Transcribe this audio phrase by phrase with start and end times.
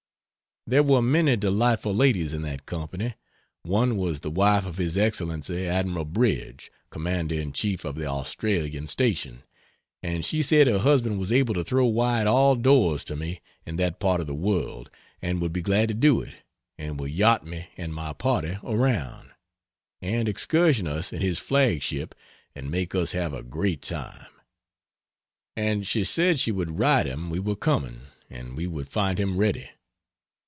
[0.67, 3.15] There were many delightful ladies in that company.
[3.63, 8.85] One was the wife of His Excellency Admiral Bridge, Commander in Chief of the Australian
[8.85, 9.41] Station,
[10.03, 13.77] and she said her husband was able to throw wide all doors to me in
[13.77, 16.35] that part of the world and would be glad to do it,
[16.77, 19.31] and would yacht me and my party around,
[19.99, 22.13] and excursion us in his flag ship
[22.53, 24.27] and make us have a great time;
[25.55, 29.37] and she said she would write him we were coming, and we would find him
[29.37, 29.67] ready.